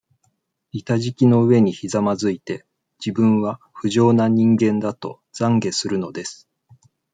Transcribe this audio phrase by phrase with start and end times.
[0.73, 2.65] 板敷きの上にひざまづいて、
[2.97, 6.49] 自分は、不浄な人間だと、懺悔するのです。